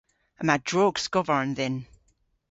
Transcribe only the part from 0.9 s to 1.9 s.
skovarn dhyn.